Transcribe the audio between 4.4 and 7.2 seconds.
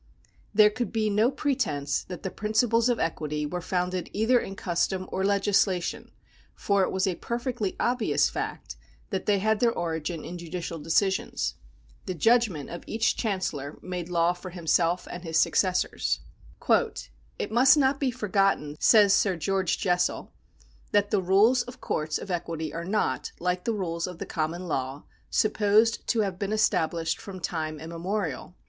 custom or legislation, for it was a